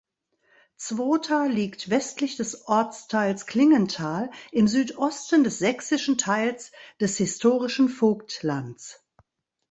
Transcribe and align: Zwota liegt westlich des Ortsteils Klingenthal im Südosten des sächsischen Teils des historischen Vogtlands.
Zwota 0.77 1.45
liegt 1.45 1.91
westlich 1.91 2.35
des 2.35 2.67
Ortsteils 2.67 3.45
Klingenthal 3.45 4.31
im 4.51 4.67
Südosten 4.67 5.43
des 5.43 5.59
sächsischen 5.59 6.17
Teils 6.17 6.71
des 6.99 7.17
historischen 7.17 7.87
Vogtlands. 7.87 9.05